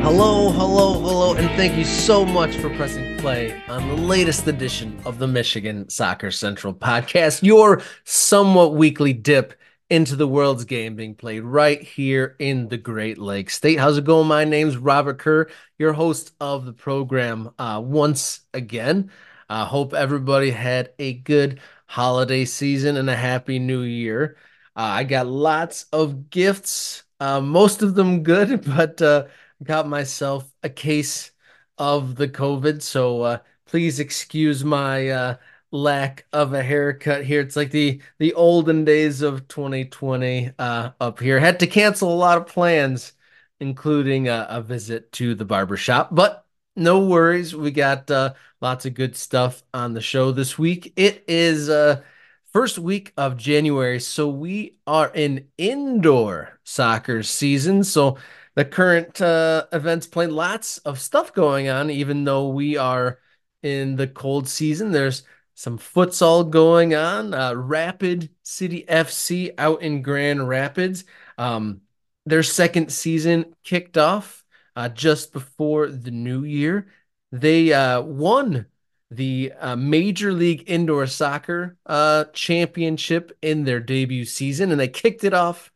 [0.00, 4.96] Hello, hello, hello, and thank you so much for pressing play on the latest edition
[5.04, 9.54] of the Michigan Soccer Central podcast, your somewhat weekly dip
[9.90, 13.80] into the world's game being played right here in the Great Lakes State.
[13.80, 14.28] How's it going?
[14.28, 15.48] My name's Robert Kerr,
[15.78, 19.10] your host of the program uh, once again.
[19.48, 24.36] I uh, hope everybody had a good holiday season and a happy new year.
[24.76, 29.26] Uh, I got lots of gifts, uh, most of them good, but uh,
[29.62, 31.30] got myself a case
[31.78, 32.82] of the COVID.
[32.82, 35.36] So uh, please excuse my uh,
[35.70, 37.40] lack of a haircut here.
[37.40, 41.38] It's like the the olden days of 2020 uh, up here.
[41.38, 43.12] Had to cancel a lot of plans,
[43.60, 46.14] including a, a visit to the barbershop.
[46.14, 50.92] But no worries, we got uh, lots of good stuff on the show this week.
[50.96, 52.02] It is uh,
[52.54, 57.82] first week of January, so we are in indoor soccer season.
[57.82, 58.16] So
[58.54, 63.18] the current uh, events playing lots of stuff going on, even though we are
[63.64, 64.92] in the cold season.
[64.92, 67.34] There's some futsal going on.
[67.34, 71.04] Uh, Rapid City FC out in Grand Rapids.
[71.36, 71.80] Um,
[72.24, 74.44] their second season kicked off
[74.76, 76.86] uh, just before the new year.
[77.32, 78.66] They uh, won
[79.10, 85.24] the uh, Major League Indoor Soccer uh, Championship in their debut season, and they kicked
[85.24, 85.72] it off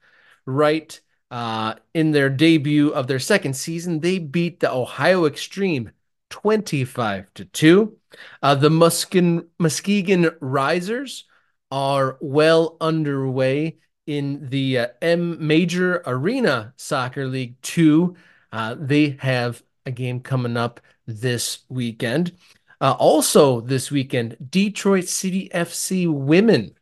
[0.46, 5.90] right uh, in their debut of their second season, they beat the Ohio Extreme
[6.30, 7.96] 25 to 2.
[8.42, 11.24] Uh, the Muskin, Muskegon Risers
[11.70, 18.16] are well underway in the uh, M Major Arena Soccer League 2.
[18.50, 22.32] Uh, they have a game coming up this weekend.
[22.80, 26.76] Uh, also, this weekend, Detroit City FC women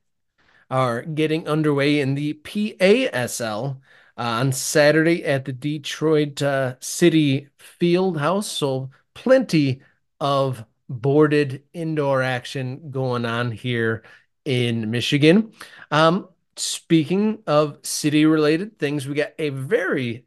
[0.70, 3.76] are getting underway in the PASL
[4.18, 8.50] uh, on Saturday at the Detroit uh, City Field House.
[8.50, 9.80] So plenty
[10.20, 14.02] of boarded indoor action going on here
[14.44, 15.52] in Michigan.
[15.90, 20.26] Um, speaking of city related things, we got a very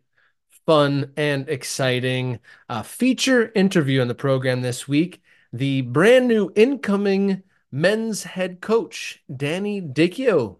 [0.65, 5.21] fun and exciting uh, feature interview on the program this week.
[5.51, 10.57] The brand new incoming men's head coach, Danny Dichio,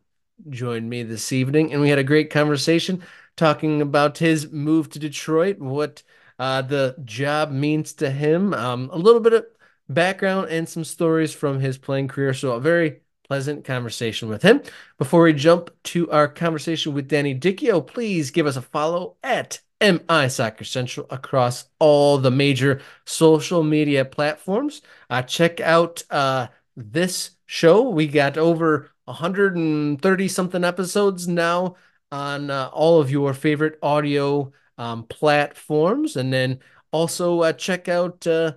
[0.50, 3.04] joined me this evening, and we had a great conversation
[3.38, 6.02] talking about his move to Detroit, what
[6.40, 9.46] uh, the job means to him, um, a little bit of
[9.88, 12.34] background and some stories from his playing career.
[12.34, 14.64] So, a very pleasant conversation with him.
[14.98, 19.60] Before we jump to our conversation with Danny Dichio, please give us a follow at
[19.82, 24.82] MI Soccer Central across all the major social media platforms.
[25.10, 27.90] Uh, check out uh, this show.
[27.90, 31.76] We got over 130 something episodes now
[32.12, 36.16] on uh, all of your favorite audio um, platforms.
[36.16, 36.60] And then
[36.92, 38.54] also uh, check out, uh,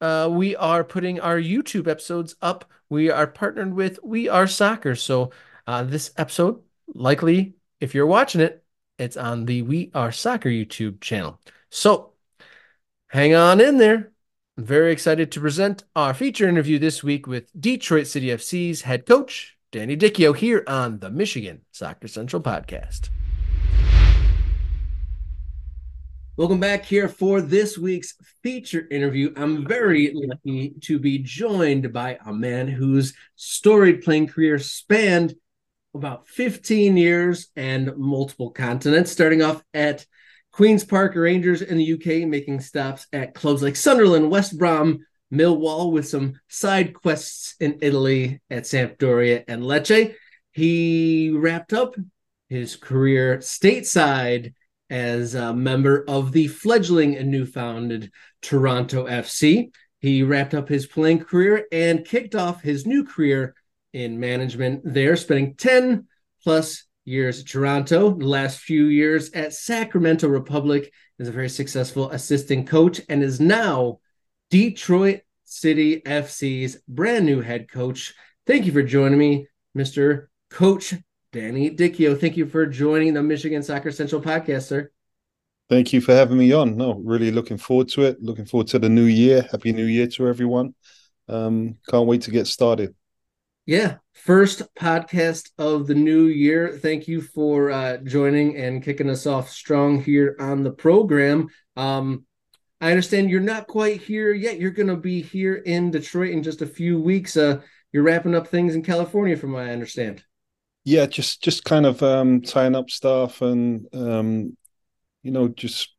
[0.00, 2.64] uh, we are putting our YouTube episodes up.
[2.90, 4.94] We are partnered with We Are Soccer.
[4.94, 5.30] So
[5.66, 8.64] this episode, likely, if you're watching it,
[8.98, 11.40] it's on the We Are Soccer YouTube channel.
[11.70, 12.14] So
[13.08, 14.10] hang on in there.
[14.56, 19.06] I'm very excited to present our feature interview this week with Detroit City FC's head
[19.06, 23.10] coach, Danny Dichio here on the Michigan Soccer Central podcast.
[26.36, 29.32] Welcome back here for this week's feature interview.
[29.36, 35.34] I'm very lucky to be joined by a man whose storied playing career spanned
[35.94, 40.06] about 15 years and multiple continents, starting off at
[40.52, 45.92] Queen's Park Rangers in the UK, making stops at clubs like Sunderland, West Brom, Millwall
[45.92, 50.14] with some side quests in Italy at Sampdoria and Lecce.
[50.52, 51.94] He wrapped up
[52.48, 54.54] his career stateside
[54.90, 58.10] as a member of the fledgling and new founded
[58.40, 59.70] Toronto FC.
[60.00, 63.54] He wrapped up his playing career and kicked off his new career
[63.92, 66.06] in management there, spending 10
[66.42, 72.10] plus years at Toronto, the last few years at Sacramento Republic, is a very successful
[72.10, 73.98] assistant coach and is now
[74.50, 78.14] Detroit City FC's brand new head coach.
[78.46, 80.26] Thank you for joining me, Mr.
[80.50, 80.94] Coach
[81.32, 82.18] Danny Dichio.
[82.18, 84.90] Thank you for joining the Michigan Soccer Central podcast, sir.
[85.68, 86.76] Thank you for having me on.
[86.76, 88.22] No, really looking forward to it.
[88.22, 89.46] Looking forward to the new year.
[89.50, 90.74] Happy New Year to everyone.
[91.28, 92.94] Um, can't wait to get started.
[93.68, 96.78] Yeah, first podcast of the new year.
[96.80, 101.50] Thank you for uh, joining and kicking us off strong here on the program.
[101.76, 102.24] Um,
[102.80, 104.58] I understand you're not quite here yet.
[104.58, 107.36] You're going to be here in Detroit in just a few weeks.
[107.36, 107.60] Uh,
[107.92, 110.24] you're wrapping up things in California, from what I understand.
[110.84, 114.56] Yeah, just just kind of um, tying up stuff and um,
[115.22, 115.94] you know just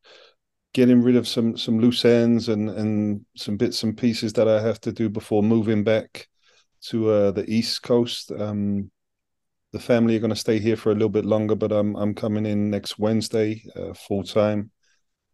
[0.74, 4.60] getting rid of some some loose ends and and some bits and pieces that I
[4.60, 6.27] have to do before moving back
[6.88, 8.31] to uh, the East Coast.
[8.31, 8.92] Um,
[9.72, 12.14] the family are going to stay here for a little bit longer, but I'm I'm
[12.16, 14.72] coming in next Wednesday uh, full time.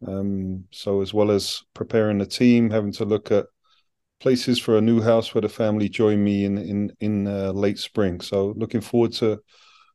[0.05, 3.45] Um, so as well as preparing the team, having to look at
[4.19, 7.79] places for a new house where the family join me in in in uh, late
[7.79, 8.19] spring.
[8.21, 9.39] So looking forward to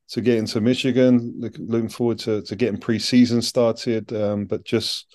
[0.09, 1.35] to getting to Michigan.
[1.39, 4.13] Look, looking forward to to getting preseason started.
[4.13, 5.15] Um, but just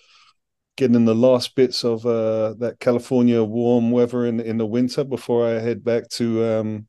[0.75, 5.03] getting in the last bits of uh, that California warm weather in in the winter
[5.03, 6.87] before I head back to um,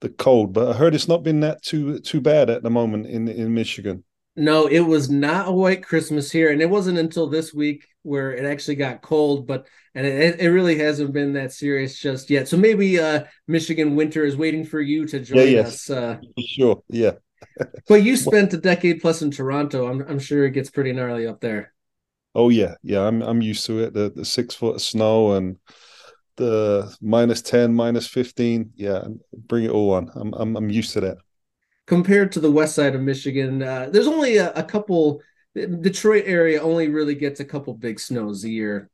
[0.00, 0.52] the cold.
[0.52, 3.54] But I heard it's not been that too too bad at the moment in in
[3.54, 4.04] Michigan.
[4.38, 8.32] No, it was not a white Christmas here, and it wasn't until this week where
[8.34, 9.46] it actually got cold.
[9.46, 12.46] But and it, it really hasn't been that serious just yet.
[12.46, 15.88] So maybe uh, Michigan winter is waiting for you to join yeah, yes.
[15.88, 15.90] us.
[15.90, 17.12] Uh, sure, yeah.
[17.88, 19.86] but you spent a decade plus in Toronto.
[19.88, 21.72] I'm I'm sure it gets pretty gnarly up there.
[22.36, 23.00] Oh yeah, yeah.
[23.00, 23.94] I'm I'm used to it.
[23.94, 25.56] The the six foot of snow and
[26.36, 30.10] the minus 10 minus 15 yeah bring it all on.
[30.14, 31.18] I'm i'm, I'm used to that.
[31.86, 35.22] Compared to the west side of michigan uh, there's only a, a, couple
[35.54, 38.90] detroit area only really gets a couple big snows a year.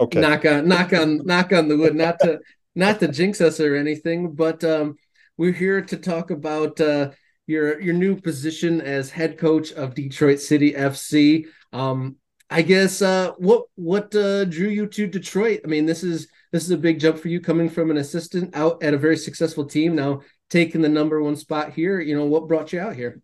[0.00, 0.20] Okay.
[0.20, 1.94] Knock on knock on knock on the wood.
[1.94, 2.40] Not to
[2.74, 4.96] not to jinx us or anything but um,
[5.38, 7.10] we're here to talk about uh,
[7.46, 12.16] your your new position as head coach of detroit city fc um,
[12.52, 15.60] i guess uh, what what uh, drew you to detroit?
[15.64, 18.54] I mean this is this is a big jump for you coming from an assistant
[18.54, 20.20] out at a very successful team now
[20.50, 22.00] taking the number one spot here.
[22.00, 23.20] You know what brought you out here?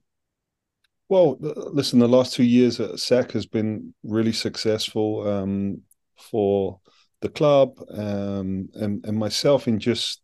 [1.08, 5.82] Well listen the last two years at sac has been really successful um,
[6.19, 6.80] for
[7.20, 10.20] the club um, and, and myself in just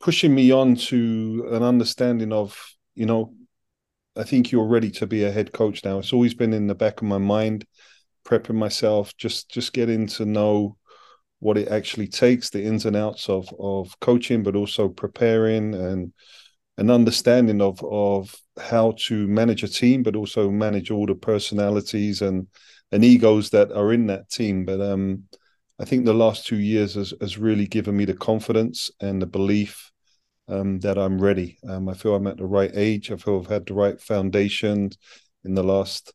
[0.00, 2.58] pushing me on to an understanding of
[2.94, 3.32] you know
[4.16, 5.98] i think you're ready to be a head coach now.
[5.98, 7.66] It's always been in the back of my mind
[8.30, 10.76] prepping myself just just getting to know
[11.40, 16.12] what it actually takes, the ins and outs of of coaching, but also preparing and
[16.78, 22.22] an understanding of of how to manage a team, but also manage all the personalities
[22.22, 22.46] and
[22.92, 24.64] and egos that are in that team.
[24.64, 25.24] But um,
[25.78, 29.26] I think the last two years has, has really given me the confidence and the
[29.26, 29.90] belief
[30.48, 31.58] um, that I'm ready.
[31.66, 33.10] Um, I feel I'm at the right age.
[33.10, 34.90] I feel I've had the right foundation
[35.44, 36.12] in the last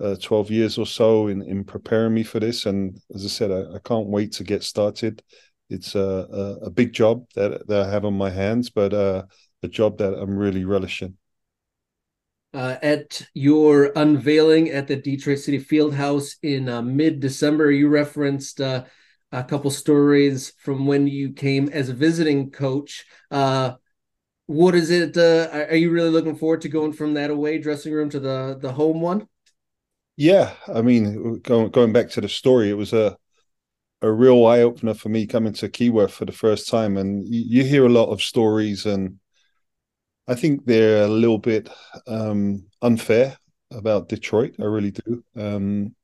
[0.00, 2.66] uh, 12 years or so in, in preparing me for this.
[2.66, 5.22] And as I said, I, I can't wait to get started.
[5.70, 9.24] It's a, a, a, big job that, that I have on my hands, but uh,
[9.62, 11.16] a job that I'm really relishing.
[12.54, 18.62] Uh, at your unveiling at the Detroit City Fieldhouse in uh, mid December, you referenced
[18.62, 18.84] uh,
[19.32, 23.04] a couple stories from when you came as a visiting coach.
[23.30, 23.72] Uh,
[24.46, 25.14] what is it?
[25.18, 28.56] Uh, are you really looking forward to going from that away dressing room to the
[28.58, 29.28] the home one?
[30.18, 33.16] Yeah, I mean, going going back to the story, it was a
[34.02, 36.96] a real eye opener for me coming to Keyworth for the first time.
[36.96, 39.20] And you, you hear a lot of stories, and
[40.26, 41.68] I think they're a little bit
[42.08, 43.36] um, unfair
[43.70, 44.56] about Detroit.
[44.60, 45.24] I really do.
[45.36, 45.94] Um,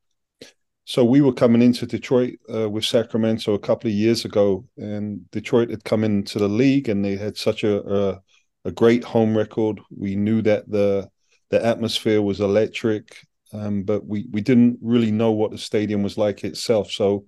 [0.84, 5.28] so we were coming into Detroit uh, with Sacramento a couple of years ago, and
[5.32, 8.22] Detroit had come into the league, and they had such a, a,
[8.66, 9.80] a great home record.
[9.90, 11.10] We knew that the
[11.50, 13.16] the atmosphere was electric
[13.54, 16.90] um, but we we didn't really know what the stadium was like itself.
[16.90, 17.24] So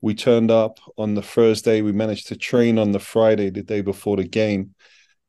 [0.00, 1.82] we turned up on the Thursday.
[1.82, 4.74] We managed to train on the Friday, the day before the game,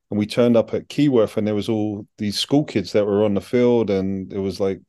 [0.09, 3.23] and we turned up at Keyworth, and there was all these school kids that were
[3.23, 4.81] on the field, and it was like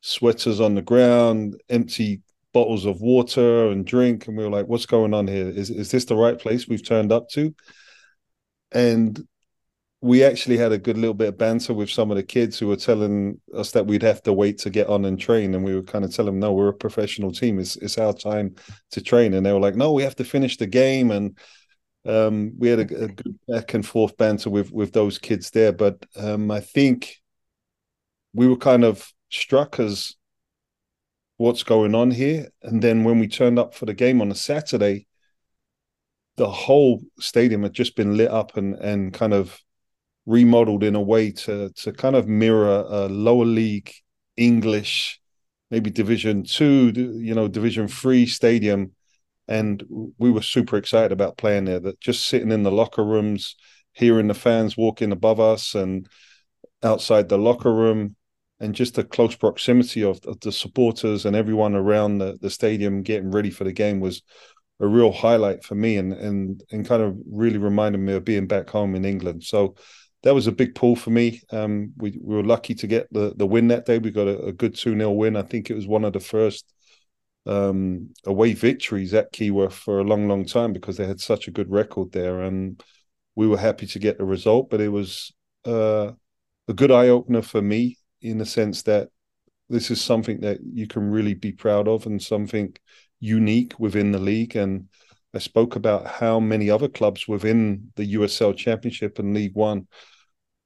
[0.00, 4.86] sweaters on the ground, empty bottles of water and drink, and we were like, "What's
[4.86, 5.48] going on here?
[5.48, 7.54] Is is this the right place we've turned up to?"
[8.72, 9.20] And
[10.02, 12.66] we actually had a good little bit of banter with some of the kids who
[12.66, 15.76] were telling us that we'd have to wait to get on and train, and we
[15.76, 17.60] were kind of telling them, "No, we're a professional team.
[17.60, 18.56] It's it's our time
[18.90, 21.38] to train." And they were like, "No, we have to finish the game." And
[22.04, 25.72] um, we had a, a, good back and forth banter with with those kids there.
[25.72, 27.16] But um, I think
[28.34, 30.16] we were kind of struck as
[31.36, 32.48] what's going on here.
[32.62, 35.06] And then when we turned up for the game on a Saturday,
[36.36, 39.62] the whole stadium had just been lit up and and kind of
[40.26, 43.92] remodeled in a way to to kind of mirror a lower league
[44.36, 45.20] English,
[45.70, 48.92] maybe Division Two, you know, Division Three stadium,
[49.48, 49.82] and
[50.18, 51.80] we were super excited about playing there.
[51.80, 53.56] That just sitting in the locker rooms,
[53.92, 56.06] hearing the fans walking above us and
[56.82, 58.16] outside the locker room,
[58.62, 63.02] and just the close proximity of, of the supporters and everyone around the, the stadium
[63.02, 64.22] getting ready for the game was
[64.78, 68.46] a real highlight for me and and and kind of really reminded me of being
[68.46, 69.42] back home in England.
[69.42, 69.74] So
[70.22, 71.42] that was a big pull for me.
[71.50, 73.98] Um, we, we were lucky to get the the win that day.
[73.98, 75.36] We got a, a good two 0 win.
[75.36, 76.72] I think it was one of the first
[77.46, 81.52] um, away victories at Keyworth for a long, long time because they had such a
[81.52, 82.82] good record there, and
[83.34, 84.70] we were happy to get the result.
[84.70, 85.32] But it was
[85.64, 86.12] uh,
[86.68, 89.08] a good eye opener for me in the sense that
[89.68, 92.76] this is something that you can really be proud of and something
[93.18, 94.54] unique within the league.
[94.54, 94.88] And
[95.34, 99.88] I spoke about how many other clubs within the USL Championship and League One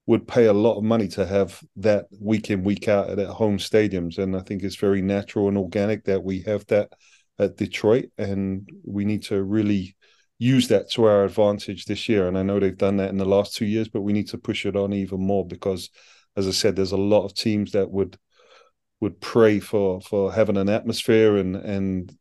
[0.07, 3.59] would pay a lot of money to have that week in week out at home
[3.59, 4.19] stadiums.
[4.19, 6.93] And i think it's very natural and organic that we have that
[7.39, 8.07] at detroit.
[8.17, 9.97] And we need to really
[10.39, 12.29] use that to our advantage this year.
[12.29, 14.39] And i know they've done that in the last two years but we need to
[14.39, 15.91] push it on even more because
[16.37, 18.19] as i said there's a lot of teams that would
[19.01, 22.17] would pray for for having an atmosphere and and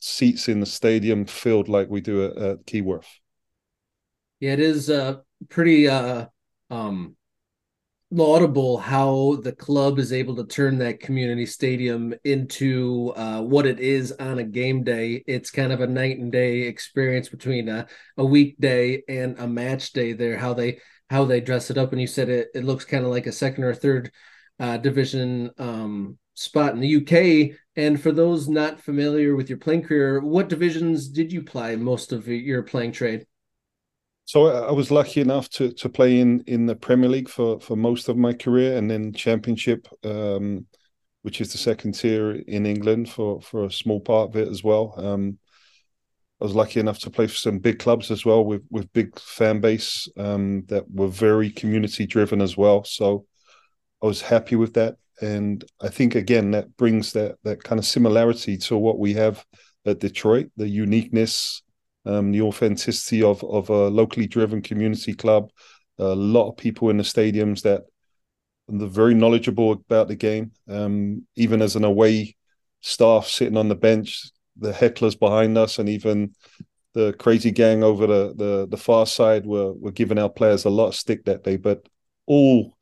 [0.00, 3.06] seats in the stadium filled like we do at, at keyworth
[4.40, 5.16] yeah it is uh
[5.48, 6.26] pretty uh
[6.70, 7.16] um
[8.10, 13.80] laudable how the club is able to turn that community stadium into uh, what it
[13.80, 15.22] is on a game day.
[15.26, 17.86] It's kind of a night and day experience between a,
[18.16, 20.78] a weekday and a match day there, how they
[21.10, 21.92] how they dress it up.
[21.92, 24.10] And you said it, it looks kind of like a second or third
[24.60, 27.56] uh, division um, spot in the UK.
[27.76, 32.12] And for those not familiar with your playing career, what divisions did you play most
[32.12, 33.26] of your playing trade?
[34.28, 37.76] So I was lucky enough to to play in in the Premier League for for
[37.76, 40.66] most of my career, and then Championship, um,
[41.22, 44.62] which is the second tier in England for for a small part of it as
[44.62, 44.92] well.
[44.98, 45.38] Um,
[46.42, 49.18] I was lucky enough to play for some big clubs as well with with big
[49.18, 52.84] fan base um, that were very community driven as well.
[52.84, 53.24] So
[54.02, 57.86] I was happy with that, and I think again that brings that that kind of
[57.86, 59.42] similarity to what we have
[59.86, 61.62] at Detroit, the uniqueness
[62.08, 65.50] um, the authenticity of of a locally driven community club.
[65.98, 67.82] A lot of people in the stadiums that
[68.72, 70.52] are very knowledgeable about the game.
[70.68, 72.36] Um, even as an away
[72.80, 76.34] staff sitting on the bench, the hecklers behind us, and even
[76.94, 80.70] the crazy gang over the the, the far side were were giving our players a
[80.70, 81.86] lot of stick that day, but
[82.26, 82.76] all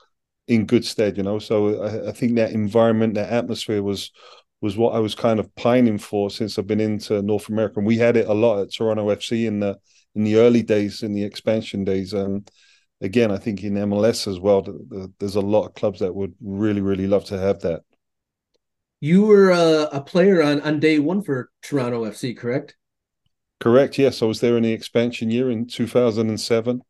[0.46, 1.38] in good stead, you know.
[1.38, 4.12] So I, I think that environment, that atmosphere was
[4.60, 7.78] was what I was kind of pining for since I've been into North America.
[7.78, 9.78] And we had it a lot at Toronto FC in the
[10.14, 12.14] in the early days, in the expansion days.
[12.14, 12.50] And
[13.00, 16.14] again, I think in MLS as well, the, the, there's a lot of clubs that
[16.14, 17.82] would really, really love to have that.
[19.00, 22.76] You were uh, a player on, on day one for Toronto FC, correct?
[23.60, 23.98] Correct.
[23.98, 26.80] Yes, I was there in the expansion year in 2007.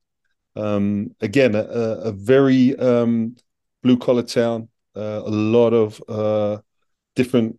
[0.54, 3.36] Um, again, a, a very um,
[3.82, 4.68] blue collar town.
[4.94, 6.58] Uh, a lot of uh,
[7.16, 7.58] different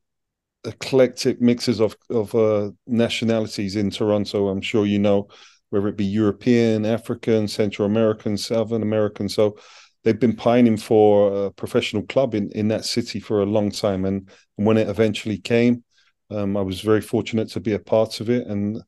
[0.64, 4.48] eclectic mixes of of uh, nationalities in Toronto.
[4.48, 5.28] I'm sure you know,
[5.70, 9.28] whether it be European, African, Central American, Southern American.
[9.28, 9.58] So
[10.04, 14.06] they've been pining for a professional club in in that city for a long time,
[14.06, 15.84] and, and when it eventually came,
[16.32, 18.48] um, I was very fortunate to be a part of it.
[18.48, 18.82] And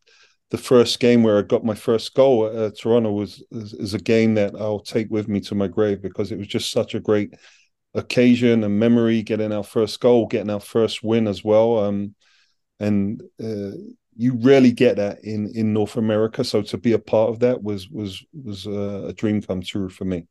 [0.52, 3.94] the first game where I got my first goal at uh, Toronto was is, is
[3.94, 6.96] a game that I'll take with me to my grave because it was just such
[6.96, 7.34] a great
[7.93, 11.79] occasion and memory, getting our first goal, getting our first win as well.
[11.79, 12.15] Um,
[12.79, 13.72] and uh,
[14.15, 16.43] you rarely get that in in North America.
[16.43, 19.89] So to be a part of that was was was a, a dream come true
[19.89, 20.27] for me.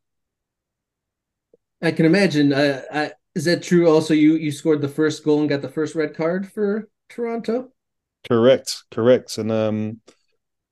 [1.83, 2.53] I can imagine.
[2.53, 3.89] Uh, I, is that true?
[3.89, 7.73] Also, you you scored the first goal and got the first red card for Toronto.
[8.27, 10.01] Correct, correct, and um,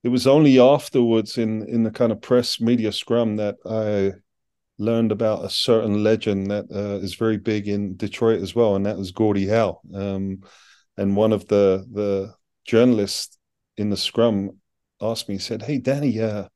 [0.02, 4.18] it was only afterwards in in the kind of press media scrum that I
[4.78, 8.86] learned about a certain legend that uh, is very big in Detroit as well, and
[8.86, 9.80] that was Gordie Howe.
[9.94, 10.42] Um,
[10.96, 13.38] and one of the the journalists
[13.76, 14.58] in the scrum
[15.00, 16.48] asked me, said, "Hey, Danny, uh,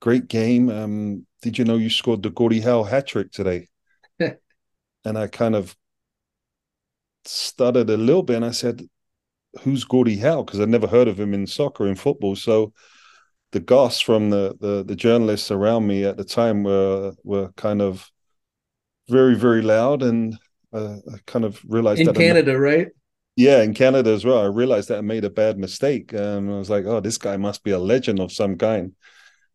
[0.00, 0.68] great game.
[0.70, 3.68] Um, did you know you scored the Gordie Howe hat trick today?"
[4.18, 5.76] and I kind of
[7.24, 8.82] stuttered a little bit, and I said,
[9.60, 12.36] "Who's Gordie Howe?" Because I'd never heard of him in soccer in football.
[12.36, 12.72] So
[13.52, 17.80] the goss from the, the, the journalists around me at the time were were kind
[17.80, 18.10] of
[19.08, 20.36] very very loud, and
[20.72, 22.88] uh, I kind of realized in Canada, I, right?
[23.36, 24.40] Yeah, in Canada as well.
[24.42, 26.12] I realized that I made a bad mistake.
[26.12, 28.92] Um, I was like, "Oh, this guy must be a legend of some kind."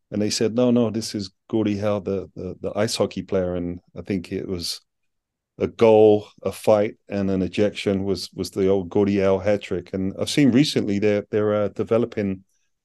[0.09, 3.55] And they said, "No, no, this is Gordie Howe, the, the the ice hockey player."
[3.55, 4.81] And I think it was
[5.59, 9.93] a goal, a fight, and an ejection was was the old Gordie Howe hat trick.
[9.93, 12.43] And I've seen recently they're they're uh, developing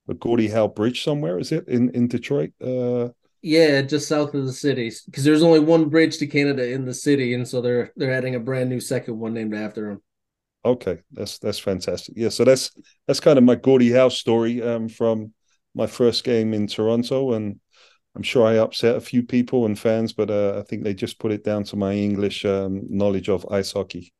[0.08, 1.38] a Gordie Howe Bridge somewhere.
[1.38, 2.52] Is it in in Detroit?
[2.60, 3.10] Uh,
[3.42, 6.94] yeah, just south of the city, because there's only one bridge to Canada in the
[6.94, 10.02] city, and so they're they're adding a brand new second one named after him.
[10.64, 12.14] Okay, that's that's fantastic.
[12.16, 12.72] Yeah, so that's
[13.06, 15.32] that's kind of my Gordie Howe story um, from
[15.74, 17.60] my first game in Toronto, and
[18.16, 21.20] I'm sure I upset a few people and fans, but uh, I think they just
[21.20, 24.12] put it down to my English um, knowledge of ice hockey.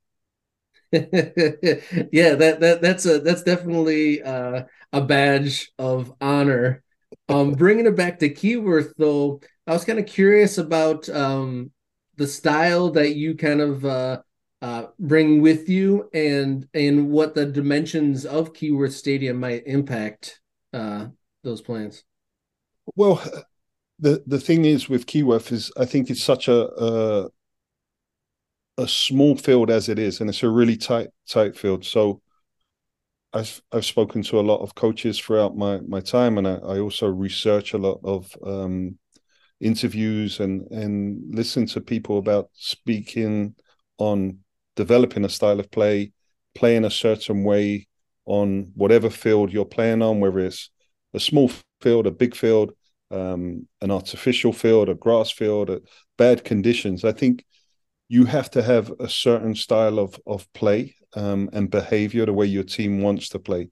[0.92, 6.83] yeah, that that that's a that's definitely uh, a badge of honor.
[7.28, 11.73] Um, bringing it back to Keyworth, though, I was kind of curious about um,
[12.16, 14.23] the style that you kind of uh,
[14.62, 20.40] uh, bring with you, and and what the dimensions of Keyworth Stadium might impact
[20.73, 21.09] uh,
[21.45, 22.02] those plans.
[22.97, 23.23] Well,
[23.99, 27.28] the the thing is with Keyworth is I think it's such a, a
[28.78, 31.85] a small field as it is, and it's a really tight tight field.
[31.85, 32.23] So
[33.32, 36.78] I've I've spoken to a lot of coaches throughout my my time, and I, I
[36.78, 38.99] also research a lot of um,
[39.61, 43.54] interviews and and listen to people about speaking
[43.99, 44.38] on
[44.76, 46.12] developing a style of play,
[46.54, 47.88] playing a certain way
[48.26, 50.70] on whatever field you're playing on, whether it's
[51.14, 52.73] a small field, a big field,
[53.11, 55.80] um, an artificial field, a grass field, a
[56.16, 57.04] bad conditions.
[57.04, 57.44] I think
[58.08, 62.46] you have to have a certain style of of play um, and behavior the way
[62.46, 63.68] your team wants to play.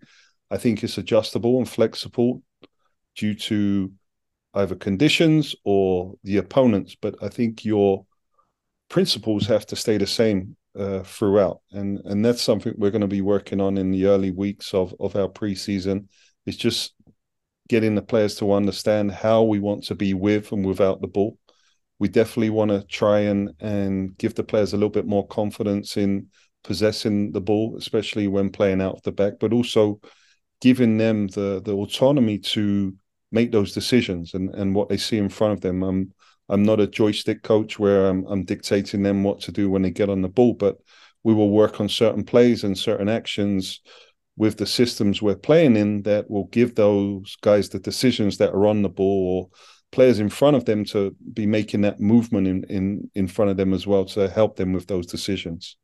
[0.50, 2.42] I think it's adjustable and flexible
[3.16, 3.92] due to
[4.54, 8.06] either conditions or the opponents, but I think your
[8.88, 13.06] principles have to stay the same uh, throughout, and and that's something we're going to
[13.06, 16.06] be working on in the early weeks of of our preseason.
[16.44, 16.94] It's just
[17.68, 21.38] getting the players to understand how we want to be with and without the ball.
[21.98, 25.96] We definitely want to try and and give the players a little bit more confidence
[25.96, 26.28] in
[26.64, 30.00] possessing the ball, especially when playing out of the back, but also
[30.60, 32.94] giving them the the autonomy to
[33.32, 35.82] make those decisions and and what they see in front of them.
[35.82, 36.12] I'm
[36.48, 39.90] I'm not a joystick coach where I'm, I'm dictating them what to do when they
[39.90, 40.76] get on the ball, but
[41.24, 43.80] we will work on certain plays and certain actions
[44.36, 48.66] with the systems we're playing in that will give those guys the decisions that are
[48.66, 49.58] on the ball or
[49.96, 53.56] players in front of them to be making that movement in in in front of
[53.56, 55.76] them as well to help them with those decisions.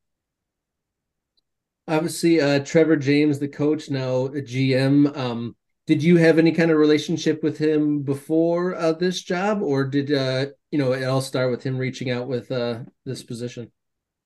[1.89, 5.57] Obviously uh trevor james the coach now a gm um
[5.87, 9.63] did you have any kind of relationship with him before uh, this job?
[9.63, 13.23] Or did uh you know it all start with him reaching out with uh this
[13.23, 13.73] position?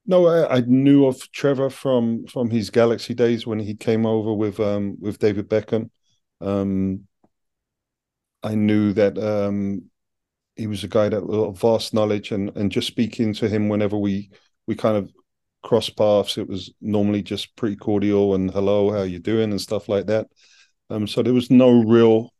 [0.05, 4.33] No, I, I, knew of Trevor from from his Galaxy days when he came over
[4.33, 5.89] with um with David Beckham.
[6.39, 7.07] Um,
[8.43, 9.89] I knew that um,
[10.55, 13.97] he was a guy that had vast knowledge, and and just speaking to him whenever
[13.97, 14.29] we
[14.67, 15.11] we kind of
[15.63, 19.89] cross paths, it was normally just pretty cordial and hello, how you doing, and stuff
[19.89, 20.27] like that.
[20.89, 22.33] Um, so there was no real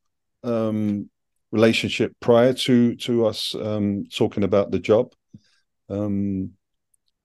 [0.43, 1.09] um
[1.51, 5.13] relationship prior to to us um talking about the job.
[5.89, 6.51] Um,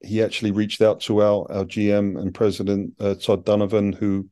[0.04, 4.28] he actually reached out to our, our GM and president uh, Todd Dunivant, who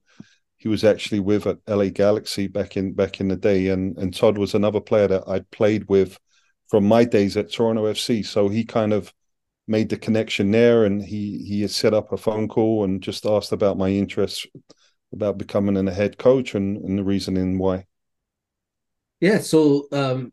[0.61, 4.15] he was actually with at LA Galaxy back in back in the day, and and
[4.15, 6.19] Todd was another player that I'd played with
[6.69, 8.23] from my days at Toronto FC.
[8.23, 9.13] So he kind of
[9.67, 13.25] made the connection there, and he he had set up a phone call and just
[13.25, 14.47] asked about my interests
[15.15, 17.87] about becoming a head coach and, and the reasoning why.
[19.19, 20.31] Yeah, so um,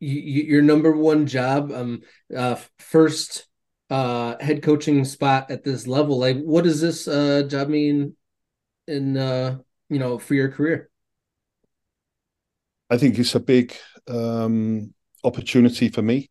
[0.00, 2.02] you, your number one job, um,
[2.36, 3.46] uh, first
[3.88, 6.18] uh, head coaching spot at this level.
[6.18, 8.16] Like, what does this uh, job mean
[8.90, 10.90] in uh, you know for your career?
[12.90, 13.74] I think it's a big
[14.08, 16.30] um, opportunity for me.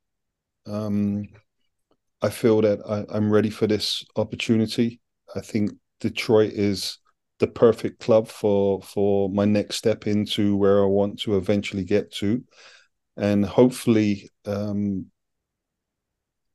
[0.68, 1.30] Um,
[2.22, 5.00] I feel that I, I'm ready for this opportunity.
[5.36, 6.98] I think Detroit is
[7.40, 12.12] the perfect club for for my next step into where I want to eventually get
[12.16, 12.44] to,
[13.16, 15.06] and hopefully um,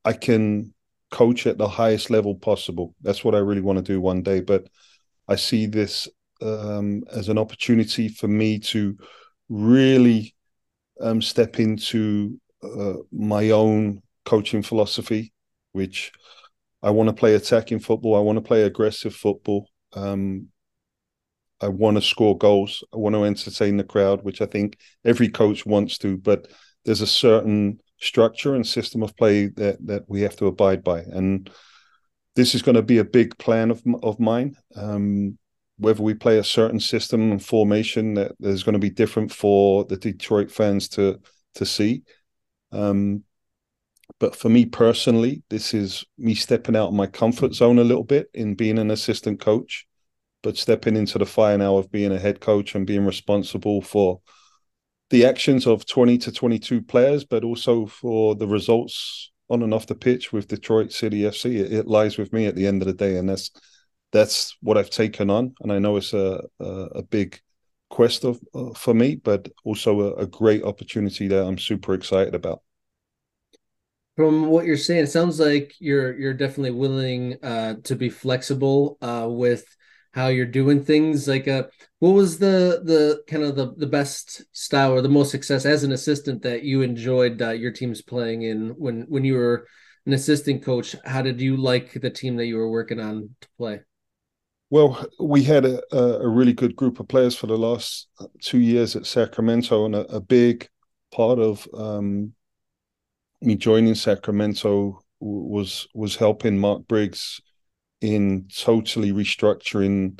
[0.03, 0.73] I can
[1.09, 2.93] coach at the highest level possible.
[3.01, 4.41] That's what I really want to do one day.
[4.41, 4.67] But
[5.27, 6.07] I see this
[6.41, 8.97] um, as an opportunity for me to
[9.49, 10.35] really
[11.01, 15.33] um, step into uh, my own coaching philosophy,
[15.71, 16.11] which
[16.81, 18.15] I want to play attacking football.
[18.15, 19.67] I want to play aggressive football.
[19.93, 20.47] Um,
[21.61, 22.83] I want to score goals.
[22.93, 26.17] I want to entertain the crowd, which I think every coach wants to.
[26.17, 26.47] But
[26.83, 30.99] there's a certain structure and system of play that that we have to abide by.
[30.99, 31.49] And
[32.35, 34.55] this is going to be a big plan of of mine.
[34.75, 35.37] Um,
[35.77, 39.83] whether we play a certain system and formation that is going to be different for
[39.85, 41.19] the Detroit fans to
[41.55, 42.03] to see.
[42.71, 43.23] Um,
[44.19, 48.03] but for me personally, this is me stepping out of my comfort zone a little
[48.03, 49.87] bit in being an assistant coach,
[50.43, 54.21] but stepping into the fire now of being a head coach and being responsible for
[55.09, 59.87] the actions of 20 to 22 players, but also for the results on and off
[59.87, 61.55] the pitch with Detroit City FC.
[61.55, 63.51] It, it, lies with me at the end of the day, and that's
[64.11, 65.53] that's what I've taken on.
[65.61, 67.39] And I know it's a a, a big
[67.89, 72.35] quest of uh, for me, but also a, a great opportunity that I'm super excited
[72.35, 72.61] about.
[74.15, 78.97] From what you're saying, it sounds like you're you're definitely willing uh, to be flexible
[79.01, 79.65] uh, with
[80.13, 81.27] how you're doing things.
[81.27, 81.63] Like, uh,
[81.99, 85.83] what was the the kind of the the best style or the most success as
[85.83, 89.67] an assistant that you enjoyed uh, your teams playing in when when you were
[90.05, 90.95] an assistant coach?
[91.05, 93.79] How did you like the team that you were working on to play?
[94.69, 98.07] Well, we had a, a really good group of players for the last
[98.41, 100.67] two years at Sacramento, and a, a big
[101.13, 102.33] part of um,
[103.41, 107.41] me joining Sacramento was was helping Mark Briggs
[108.01, 110.19] in totally restructuring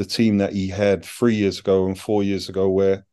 [0.00, 3.04] the team that he had three years ago and four years ago, where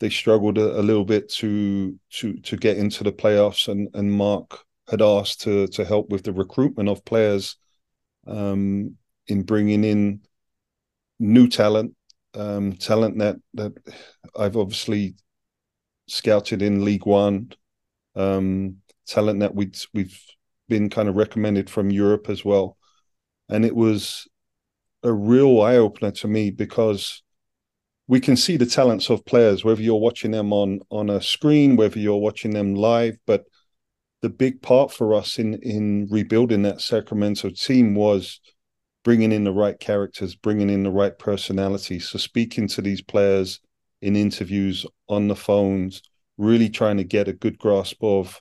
[0.00, 4.12] they struggled a, a, little bit to to to get into the playoffs, and and
[4.12, 7.56] Mark had asked to to help with the recruitment of players,
[8.26, 8.96] um,
[9.28, 10.20] in bringing in
[11.18, 11.94] new talent,
[12.34, 13.72] um, talent that that
[14.38, 15.14] I've obviously
[16.06, 17.50] scouted in League One,
[18.14, 20.20] um, talent that we we've
[20.68, 22.76] been kind of recommended from Europe as well.
[23.48, 24.28] And it was
[25.02, 27.22] a real eye opener to me because
[28.06, 31.76] we can see the talents of players, whether you're watching them on on a screen,
[31.76, 33.16] whether you're watching them live.
[33.26, 33.44] But
[34.22, 38.40] the big part for us in in rebuilding that Sacramento team was
[39.04, 42.08] bringing in the right characters, bringing in the right personalities.
[42.08, 43.60] So speaking to these players
[44.02, 46.02] in interviews on the phones,
[46.36, 48.40] really trying to get a good grasp of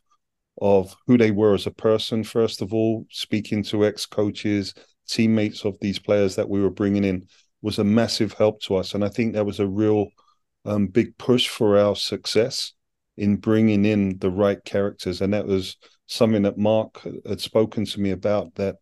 [0.61, 2.23] of who they were as a person.
[2.23, 4.73] First of all, speaking to ex coaches,
[5.09, 7.27] teammates of these players that we were bringing in
[7.61, 8.93] was a massive help to us.
[8.93, 10.07] And I think that was a real
[10.65, 12.73] um, big push for our success
[13.17, 15.21] in bringing in the right characters.
[15.21, 18.77] And that was something that Mark had spoken to me about that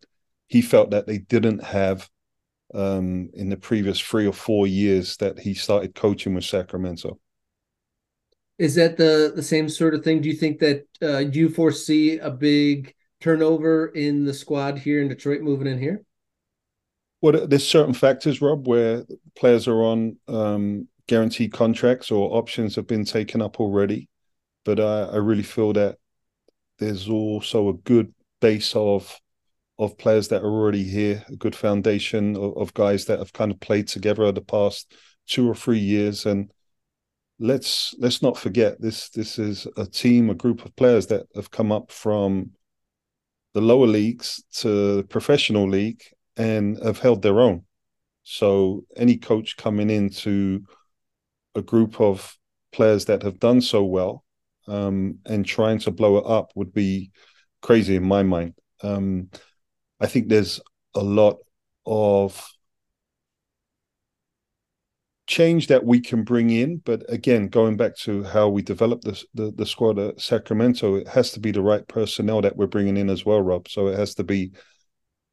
[0.46, 2.08] he felt that they didn't have
[2.74, 7.18] um, in the previous three or four years that he started coaching with Sacramento.
[8.58, 10.20] Is that the the same sort of thing?
[10.20, 15.08] Do you think that uh, you foresee a big turnover in the squad here in
[15.08, 16.02] Detroit moving in here?
[17.20, 19.04] Well, there's certain factors, Rob, where
[19.34, 24.08] players are on um, guaranteed contracts or options have been taken up already.
[24.64, 25.98] But I, I really feel that
[26.78, 29.18] there's also a good base of
[29.80, 33.52] of players that are already here, a good foundation of, of guys that have kind
[33.52, 34.92] of played together over the past
[35.28, 36.26] two or three years.
[36.26, 36.50] And
[37.38, 41.50] let's let's not forget this this is a team, a group of players that have
[41.50, 42.50] come up from
[43.54, 46.02] the lower leagues to the professional league
[46.38, 47.64] and have held their own.
[48.22, 50.64] So any coach coming into
[51.54, 52.36] a group of
[52.72, 54.24] players that have done so well
[54.66, 57.10] um, and trying to blow it up would be
[57.62, 58.54] crazy in my mind.
[58.82, 59.30] Um,
[60.00, 60.60] I think there's
[60.94, 61.38] a lot
[61.84, 62.48] of
[65.26, 69.22] change that we can bring in, but again, going back to how we develop the,
[69.34, 72.96] the, the squad at Sacramento, it has to be the right personnel that we're bringing
[72.96, 73.68] in as well, Rob.
[73.68, 74.52] So it has to be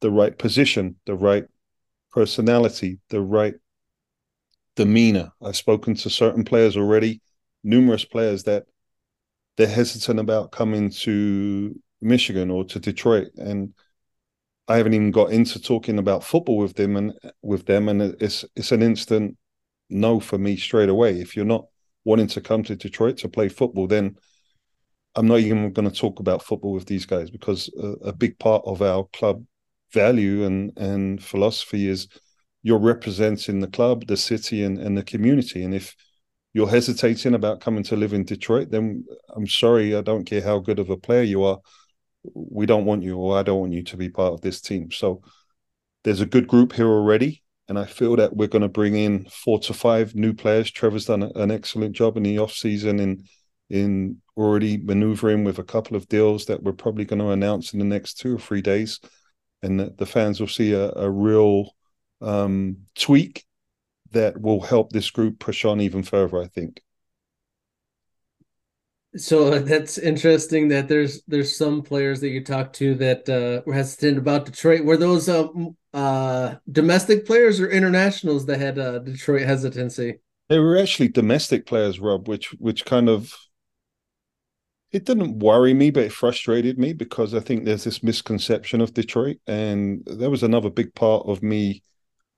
[0.00, 1.44] the right position, the right
[2.12, 3.54] personality, the right
[4.74, 5.32] demeanor.
[5.42, 7.20] I've spoken to certain players already,
[7.64, 8.64] numerous players that
[9.56, 13.72] they're hesitant about coming to Michigan or to Detroit, and
[14.68, 18.44] I haven't even got into talking about football with them and with them, and it's
[18.54, 19.36] it's an instant
[19.88, 21.20] no for me straight away.
[21.20, 21.66] If you're not
[22.04, 24.16] wanting to come to Detroit to play football, then
[25.14, 28.38] I'm not even going to talk about football with these guys because a, a big
[28.38, 29.44] part of our club
[29.92, 32.08] value and and philosophy is
[32.66, 35.62] you're representing the club, the city, and, and the community.
[35.62, 35.94] And if
[36.52, 40.58] you're hesitating about coming to live in Detroit, then I'm sorry, I don't care how
[40.58, 41.60] good of a player you are.
[42.34, 44.90] We don't want you, or I don't want you to be part of this team.
[44.90, 45.22] So
[46.02, 47.44] there's a good group here already.
[47.68, 50.70] And I feel that we're going to bring in four to five new players.
[50.70, 53.24] Trevor's done an excellent job in the off season in
[53.70, 57.78] in already maneuvering with a couple of deals that we're probably going to announce in
[57.78, 59.00] the next two or three days
[59.62, 61.74] and the, the fans will see a, a real
[62.20, 63.44] um, tweak
[64.12, 66.40] that will help this group push on even further.
[66.40, 66.82] I think.
[69.16, 73.74] So that's interesting that there's there's some players that you talk to that uh, were
[73.74, 74.84] hesitant about Detroit.
[74.84, 75.48] Were those uh,
[75.92, 80.20] uh, domestic players or internationals that had uh, Detroit hesitancy?
[80.48, 83.32] They were actually domestic players, Rob, which which kind of
[84.92, 88.94] it didn't worry me, but it frustrated me because I think there's this misconception of
[88.94, 89.38] Detroit.
[89.46, 91.82] And there was another big part of me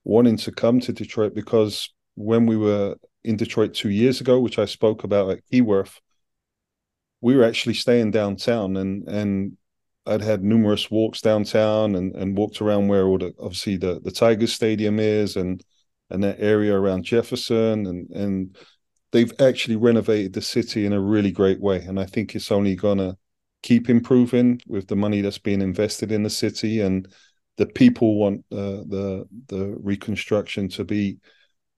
[0.04, 4.58] wanting to come to Detroit because when we were in Detroit two years ago, which
[4.58, 6.00] I spoke about at Keyworth,
[7.20, 9.56] we were actually staying downtown and and
[10.06, 14.10] I'd had numerous walks downtown and, and walked around where all the obviously the, the
[14.10, 15.62] Tigers Stadium is and
[16.10, 18.56] and that area around Jefferson, and and
[19.12, 22.74] they've actually renovated the city in a really great way, and I think it's only
[22.74, 23.16] gonna
[23.62, 27.08] keep improving with the money that's being invested in the city, and
[27.56, 31.18] the people want uh, the the reconstruction to be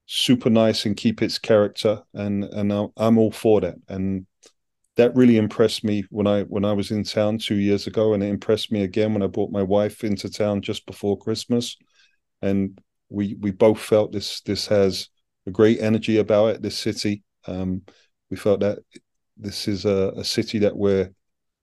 [0.07, 4.27] super nice and keep its character, and and I'm all for that, and
[4.97, 8.23] that really impressed me when I when I was in town two years ago, and
[8.23, 11.77] it impressed me again when I brought my wife into town just before Christmas,
[12.43, 15.09] and we we both felt this this has
[15.47, 16.63] a great energy about it.
[16.63, 17.83] This city, um,
[18.31, 18.79] we felt that
[19.37, 21.13] this is a, a city that we're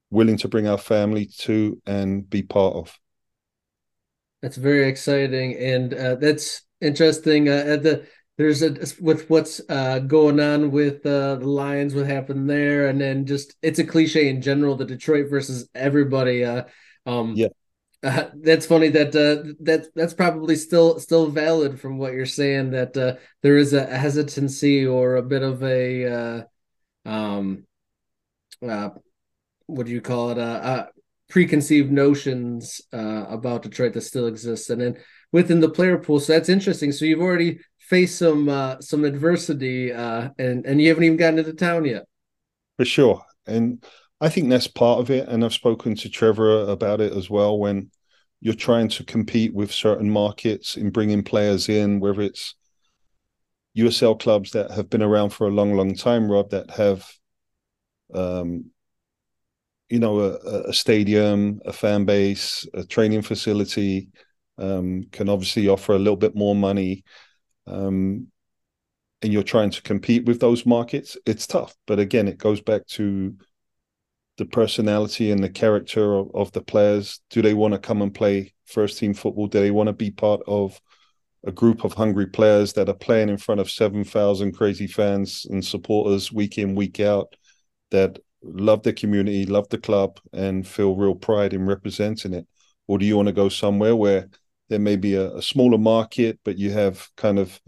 [0.09, 2.97] willing to bring our family to and be part of.
[4.41, 7.49] That's very exciting, and uh, that's interesting.
[7.49, 12.47] Uh, the there's a with what's uh, going on with uh, the Lions, what happened
[12.47, 16.45] there, and then just it's a cliche in general, the Detroit versus everybody.
[16.45, 16.65] Uh,
[17.07, 17.47] um, yeah,
[18.07, 22.71] uh, that's funny that uh, that that's probably still still valid from what you're saying.
[22.71, 26.43] That uh, there is a hesitancy or a bit of a uh,
[27.05, 27.65] um,
[28.65, 28.91] uh,
[29.65, 30.37] what do you call it?
[30.37, 30.85] Uh,
[31.29, 34.97] preconceived notions about Detroit that still exists, and then
[35.33, 36.21] within the player pool.
[36.21, 36.93] So that's interesting.
[36.93, 41.83] So you've already faced some some adversity, and and you haven't even gotten into town
[41.83, 42.05] yet.
[42.77, 43.83] For sure, and
[44.21, 45.27] I think that's part of it.
[45.27, 47.59] And I've spoken to Trevor about it as well.
[47.59, 47.91] When
[48.39, 52.55] you're trying to compete with certain markets in bringing players in, whether it's
[53.77, 57.07] USL clubs that have been around for a long, long time, Rob, that have,
[58.13, 58.71] um,
[59.89, 64.09] you know, a, a stadium, a fan base, a training facility,
[64.57, 67.03] um, can obviously offer a little bit more money,
[67.67, 68.27] um,
[69.21, 71.75] and you're trying to compete with those markets, it's tough.
[71.85, 73.35] But again, it goes back to
[74.37, 77.19] the personality and the character of, of the players.
[77.29, 79.47] Do they want to come and play first team football?
[79.47, 80.79] Do they want to be part of
[81.45, 85.63] a group of hungry players that are playing in front of 7,000 crazy fans and
[85.63, 87.35] supporters week in, week out
[87.91, 92.47] that love the community, love the club, and feel real pride in representing it?
[92.87, 94.29] Or do you want to go somewhere where
[94.69, 97.59] there may be a, a smaller market, but you have kind of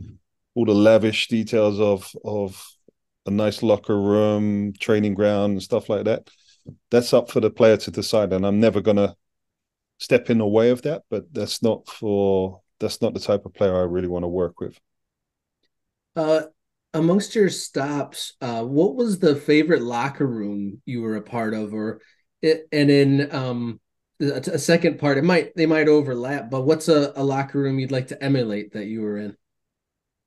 [0.56, 2.62] all the lavish details of of
[3.26, 6.30] a nice locker room, training ground, and stuff like that.
[6.92, 9.16] That's up for the player to decide, and I'm never gonna
[9.98, 11.04] step in the way of that.
[11.10, 14.60] But that's not for that's not the type of player I really want to work
[14.60, 14.80] with.
[16.16, 16.44] Uh,
[16.94, 21.74] amongst your stops, uh, what was the favorite locker room you were a part of,
[21.74, 22.02] or
[22.42, 23.80] it, and in um,
[24.22, 27.92] a second part it might they might overlap but what's a, a locker room you'd
[27.92, 29.36] like to emulate that you were in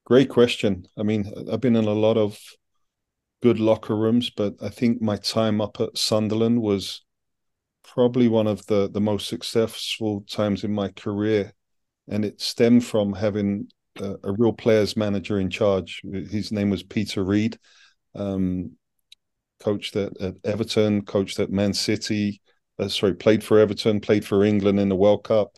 [0.04, 2.38] great question i mean i've been in a lot of
[3.42, 7.02] good locker rooms but i think my time up at sunderland was
[7.82, 11.52] probably one of the the most successful times in my career
[12.08, 13.66] and it stemmed from having
[14.00, 16.00] a, a real players manager in charge
[16.30, 17.58] his name was peter reid
[18.14, 18.72] um,
[19.60, 22.40] coached at, at everton coached at man city
[22.78, 25.56] uh, sorry, played for Everton, played for England in the World Cup.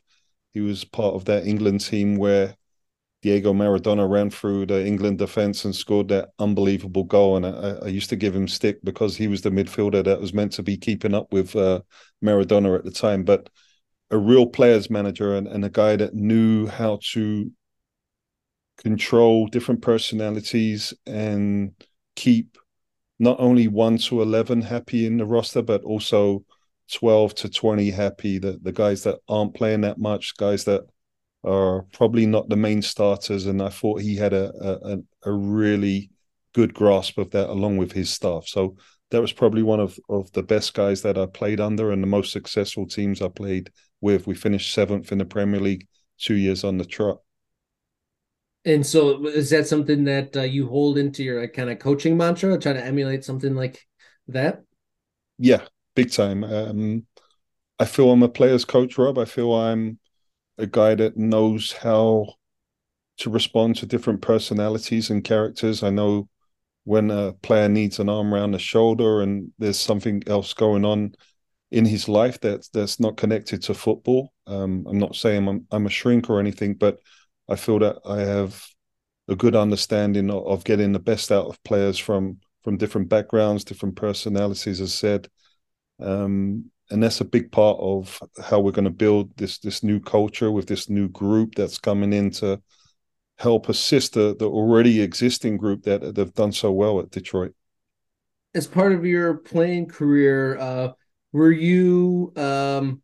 [0.52, 2.56] He was part of that England team where
[3.24, 7.38] Diego Maradona ran through the England defense and scored that unbelievable goal.
[7.38, 10.34] And I, I, used to give him stick because he was the midfielder that was
[10.34, 11.80] meant to be keeping up with uh,
[12.22, 13.24] Maradona at the time.
[13.24, 13.48] But
[14.10, 17.50] a real players manager and, and a guy that knew how to
[18.76, 21.72] control different personalities and
[22.16, 22.58] keep
[23.18, 26.44] not only one to 11 happy in the roster, but also
[26.92, 30.82] 12 to 20 happy that the guys that aren't playing that much guys that
[31.44, 36.10] are probably not the main starters and i thought he had a a, a really
[36.54, 38.76] good grasp of that along with his staff so
[39.10, 42.06] that was probably one of, of the best guys that i played under and the
[42.06, 45.86] most successful teams i played with we finished seventh in the premier league
[46.18, 47.18] two years on the trot
[48.64, 52.58] and so is that something that uh, you hold into your kind of coaching mantra
[52.58, 53.80] try to emulate something like
[54.28, 54.62] that
[55.38, 55.60] yeah
[55.94, 56.44] big time.
[56.44, 57.06] Um,
[57.78, 59.18] I feel I'm a player's coach, Rob.
[59.18, 59.98] I feel I'm
[60.58, 62.34] a guy that knows how
[63.18, 65.82] to respond to different personalities and characters.
[65.82, 66.28] I know
[66.84, 71.14] when a player needs an arm around the shoulder and there's something else going on
[71.70, 74.32] in his life that's that's not connected to football.
[74.46, 76.98] Um, I'm not saying I'm, I'm a shrink or anything, but
[77.48, 78.64] I feel that I have
[79.28, 83.96] a good understanding of, getting the best out of players from from different backgrounds, different
[83.96, 85.28] personalities, as said.
[86.00, 90.00] Um, and that's a big part of how we're going to build this this new
[90.00, 92.60] culture with this new group that's coming in to
[93.38, 97.52] help assist the, the already existing group that they've done so well at Detroit.
[98.54, 100.92] As part of your playing career, uh,
[101.32, 103.02] were you um,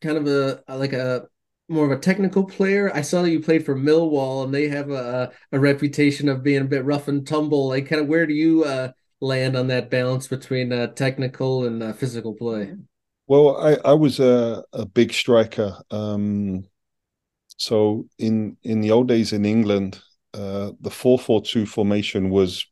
[0.00, 1.28] kind of a like a
[1.68, 2.90] more of a technical player?
[2.92, 6.62] I saw that you played for Millwall, and they have a a reputation of being
[6.62, 7.68] a bit rough and tumble.
[7.68, 11.82] Like, kind of, where do you uh, land on that balance between uh, technical and
[11.82, 12.74] uh, physical play?
[13.28, 15.76] Well, I, I was a, a big striker.
[15.90, 16.66] Um,
[17.58, 20.00] so in in the old days in England,
[20.34, 22.66] uh, the four four two formation was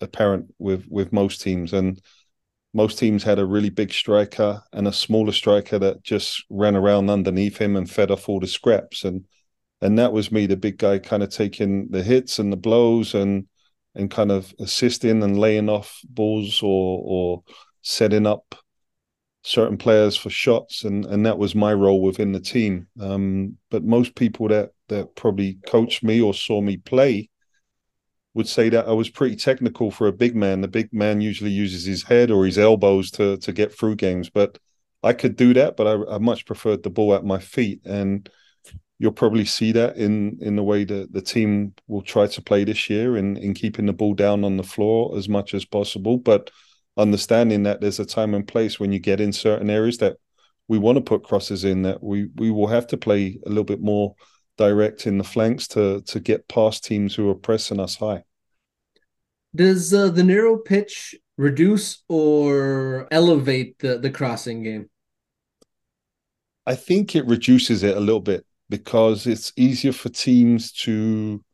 [0.00, 2.00] apparent with with most teams, and
[2.74, 7.10] most teams had a really big striker and a smaller striker that just ran around
[7.10, 9.26] underneath him and fed off all the scraps and
[9.82, 13.14] and that was me the big guy kind of taking the hits and the blows
[13.14, 13.46] and
[13.94, 17.44] and kind of assisting and laying off balls or or
[17.82, 18.56] setting up
[19.46, 23.84] certain players for shots and and that was my role within the team um, but
[23.84, 27.28] most people that that probably coached me or saw me play
[28.36, 30.60] would say that I was pretty technical for a big man.
[30.60, 34.28] The big man usually uses his head or his elbows to to get through games,
[34.28, 34.58] but
[35.02, 37.80] I could do that, but I, I much preferred the ball at my feet.
[37.86, 38.28] And
[38.98, 42.64] you'll probably see that in in the way that the team will try to play
[42.64, 46.18] this year in in keeping the ball down on the floor as much as possible,
[46.18, 46.50] but
[46.96, 50.16] understanding that there's a time and place when you get in certain areas that
[50.68, 53.64] we want to put crosses in that we we will have to play a little
[53.64, 54.14] bit more
[54.56, 58.22] direct in the flanks to to get past teams who are pressing us high.
[59.54, 64.90] Does uh, the narrow pitch reduce or elevate the the crossing game?
[66.66, 71.44] I think it reduces it a little bit because it's easier for teams to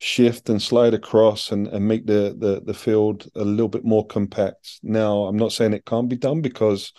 [0.00, 4.06] shift and slide across and, and make the, the the field a little bit more
[4.06, 4.78] compact.
[4.82, 6.92] Now, I'm not saying it can't be done because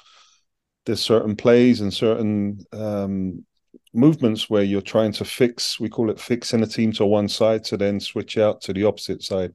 [0.85, 3.45] there's certain plays and certain um,
[3.93, 7.63] movements where you're trying to fix we call it fixing a team to one side
[7.63, 9.51] to then switch out to the opposite side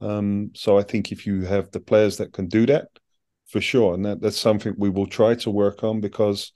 [0.00, 2.88] um, so i think if you have the players that can do that
[3.46, 6.52] for sure and that, that's something we will try to work on because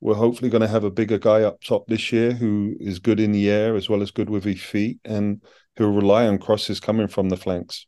[0.00, 3.20] we're hopefully going to have a bigger guy up top this year who is good
[3.20, 5.42] in the air as well as good with his feet and
[5.76, 7.86] who'll rely on crosses coming from the flanks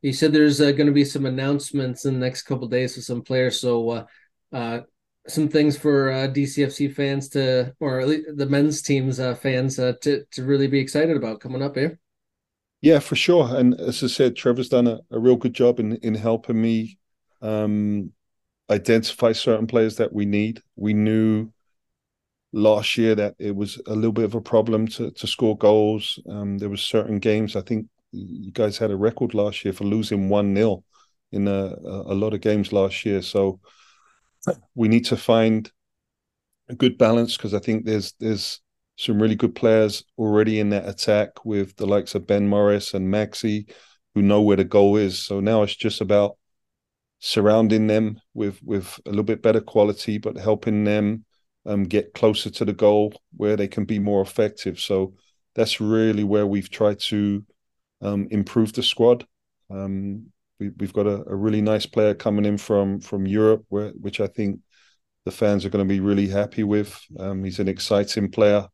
[0.00, 3.04] you said there's uh, going to be some announcements in the next couple days with
[3.04, 4.04] some players so uh,
[4.52, 4.80] uh,
[5.28, 9.78] some things for uh, DCFC fans to, or at least the men's teams uh, fans
[9.78, 11.98] uh, to to really be excited about coming up here.
[12.80, 13.48] Yeah, for sure.
[13.54, 16.98] And as I said, Trevor's done a, a real good job in in helping me
[17.40, 18.12] um,
[18.70, 20.62] identify certain players that we need.
[20.76, 21.50] We knew
[22.52, 26.18] last year that it was a little bit of a problem to to score goals.
[26.28, 27.56] Um, there was certain games.
[27.56, 30.84] I think you guys had a record last year for losing one 0
[31.32, 33.22] in a, a lot of games last year.
[33.22, 33.60] So
[34.74, 35.70] we need to find
[36.68, 38.60] a good balance because I think there's there's
[38.96, 43.12] some really good players already in that attack with the likes of Ben Morris and
[43.12, 43.70] Maxi
[44.14, 45.24] who know where the goal is.
[45.24, 46.36] So now it's just about
[47.24, 51.24] surrounding them with with a little bit better quality, but helping them
[51.64, 54.80] um, get closer to the goal where they can be more effective.
[54.80, 55.14] So
[55.54, 57.44] that's really where we've tried to
[58.00, 59.24] um, improve the squad.
[59.70, 60.26] Um,
[60.58, 64.20] we, have got a, a, really nice player coming in from from Europe, where, which
[64.20, 64.58] I think
[65.24, 67.00] the fans are going to be really happy with.
[67.18, 68.66] Um, he's an exciting player,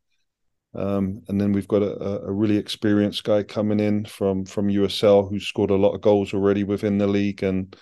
[0.75, 5.29] um, and then we've got a, a, really experienced guy coming in from from USL
[5.29, 7.77] who's scored a lot of goals already within the league, and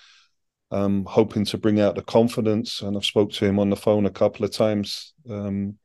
[0.70, 2.82] um, hoping to bring out the confidence.
[2.82, 5.14] And I've spoke to him on the phone a couple of times.
[5.28, 5.78] Um,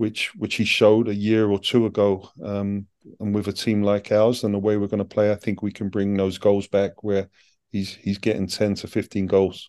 [0.00, 2.30] which which he showed a year or two ago.
[2.42, 2.86] Um,
[3.18, 5.62] and with a team like ours and the way we're going to play, I think
[5.62, 7.28] we can bring those goals back where
[7.70, 9.68] he's he's getting ten to fifteen goals.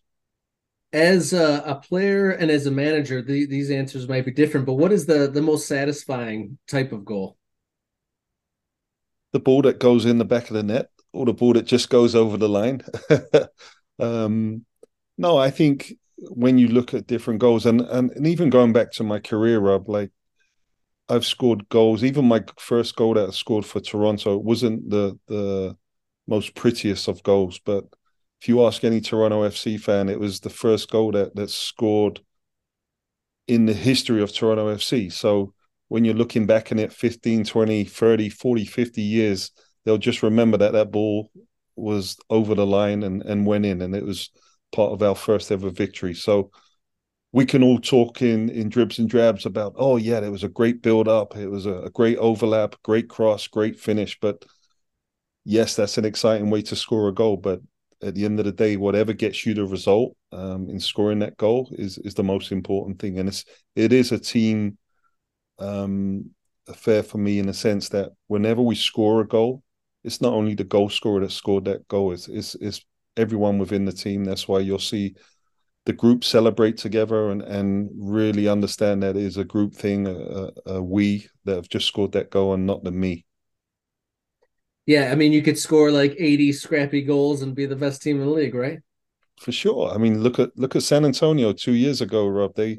[0.93, 4.65] As a, a player and as a manager, the, these answers might be different.
[4.65, 7.37] But what is the the most satisfying type of goal?
[9.33, 11.89] The ball that goes in the back of the net, or the ball that just
[11.89, 12.83] goes over the line.
[14.01, 14.65] um,
[15.17, 18.91] no, I think when you look at different goals, and, and and even going back
[18.93, 20.11] to my career, Rob, like
[21.09, 22.03] I've scored goals.
[22.03, 25.77] Even my first goal that I scored for Toronto wasn't the the
[26.27, 27.85] most prettiest of goals, but
[28.41, 32.21] if you ask any Toronto FC fan, it was the first goal that that scored
[33.47, 35.09] in the history of Toronto FC.
[35.09, 35.53] So
[35.89, 39.51] when you're looking back in it 15, 20, 30, 40, 50 years,
[39.83, 41.29] they'll just remember that that ball
[41.75, 44.29] was over the line and, and went in, and it was
[44.71, 46.13] part of our first ever victory.
[46.13, 46.51] So
[47.31, 50.49] we can all talk in in dribs and drabs about oh yeah it was a
[50.49, 54.43] great build up it was a, a, great overlap great cross great finish but
[55.45, 57.61] yes that's an exciting way to score a goal but
[58.03, 61.37] at the end of the day whatever gets you the result um, in scoring that
[61.37, 63.45] goal is is the most important thing and it's
[63.75, 64.77] it is a team
[65.59, 66.29] um,
[66.67, 69.63] affair for me in the sense that whenever we score a goal
[70.03, 72.85] it's not only the goal scorer that scored that goal it's it's, it's
[73.17, 75.13] everyone within the team that's why you'll see
[75.85, 80.49] the group celebrate together and and really understand that it is a group thing, a,
[80.65, 83.25] a we that have just scored that goal and not the me.
[84.85, 88.19] Yeah, I mean, you could score like 80 scrappy goals and be the best team
[88.19, 88.79] in the league, right?
[89.39, 89.91] For sure.
[89.91, 92.55] I mean, look at look at San Antonio two years ago, Rob.
[92.55, 92.77] They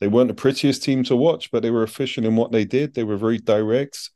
[0.00, 2.94] they weren't the prettiest team to watch, but they were efficient in what they did.
[2.94, 4.10] They were very direct,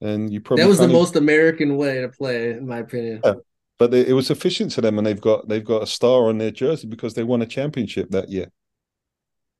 [0.00, 3.20] and you probably that was the of, most American way to play, in my opinion.
[3.24, 3.34] Yeah,
[3.78, 6.38] but it, it was efficient to them, and they've got they've got a star on
[6.38, 8.50] their jersey because they won a championship that year.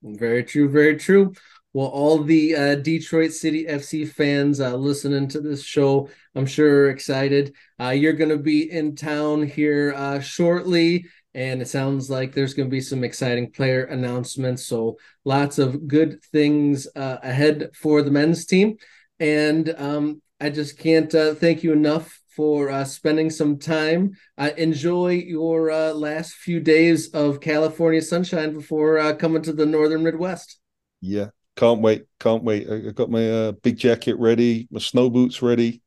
[0.03, 0.69] Very true.
[0.69, 1.33] Very true.
[1.73, 6.85] Well, all the uh, Detroit City FC fans uh, listening to this show, I'm sure
[6.85, 7.55] are excited.
[7.79, 12.55] Uh, you're going to be in town here uh, shortly, and it sounds like there's
[12.55, 14.65] going to be some exciting player announcements.
[14.65, 18.79] So, lots of good things uh, ahead for the men's team.
[19.21, 24.13] And um, I just can't uh, thank you enough for spending some time.
[24.39, 30.59] enjoy your last few days of California sunshine before coming to the northern Midwest.
[31.01, 32.05] Yeah, can't wait.
[32.21, 32.69] Can't wait.
[32.69, 35.81] I got my uh, big jacket ready, my snow boots ready.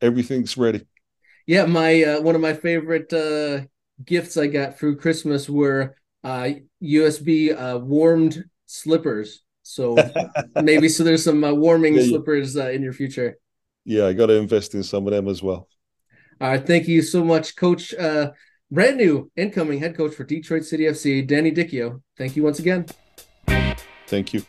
[0.00, 0.86] Everything's ready.
[1.46, 3.62] Yeah, my uh, one of my favorite uh,
[4.04, 9.42] gifts I got through Christmas were USB uh, uh, warmed slippers.
[9.62, 9.96] So
[10.54, 13.36] maybe so there's some uh, warming yeah, slippers in your future.
[13.84, 15.68] Yeah, I got to invest in some of them as well.
[16.40, 17.94] All right, thank you so much, Coach.
[17.94, 18.32] Uh,
[18.70, 22.02] brand new incoming head coach for Detroit City FC, Danny Dichio.
[22.16, 22.86] Thank you once again.
[24.06, 24.44] Thank you.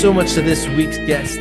[0.00, 1.40] So much to this week's guest,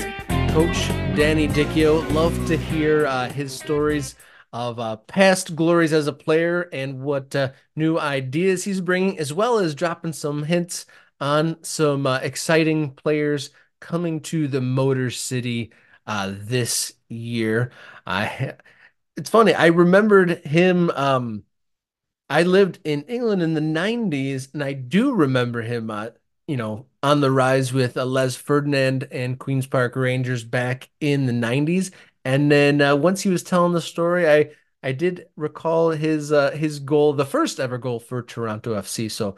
[0.50, 2.06] Coach Danny Dichio.
[2.14, 4.16] Love to hear uh, his stories
[4.52, 9.32] of uh, past glories as a player and what uh, new ideas he's bringing, as
[9.32, 10.86] well as dropping some hints
[11.22, 15.72] on some uh, exciting players coming to the Motor City
[16.06, 17.72] uh, this year.
[18.06, 18.56] I,
[19.16, 19.54] it's funny.
[19.54, 20.90] I remembered him.
[20.90, 21.44] Um,
[22.30, 25.90] I lived in England in the '90s, and I do remember him.
[26.50, 31.28] You know, on the rise with uh, Les Ferdinand and Queens Park Rangers back in
[31.28, 31.92] the 90s.
[32.26, 34.50] And then uh, once he was telling the story, I
[34.82, 39.12] I did recall his uh, his goal, the first ever goal for Toronto FC.
[39.12, 39.36] So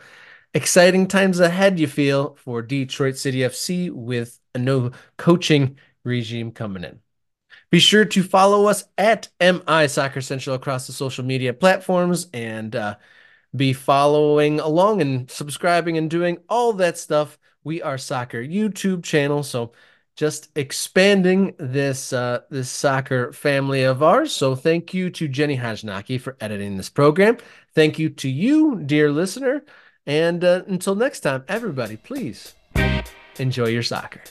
[0.53, 6.86] exciting times ahead, you feel, for Detroit City FC with a new coaching regime coming
[6.86, 7.01] in.
[7.72, 12.74] Be sure to follow us at MI Soccer Central across the social media platforms and
[12.74, 12.95] uh,
[13.56, 17.38] be following along and subscribing and doing all that stuff.
[17.64, 19.74] We are soccer YouTube channel, so
[20.16, 24.32] just expanding this uh, this soccer family of ours.
[24.34, 27.38] So thank you to Jenny Hajnaki for editing this program.
[27.74, 29.64] Thank you to you, dear listener.
[30.06, 32.56] And uh, until next time, everybody, please
[33.38, 34.22] enjoy your soccer.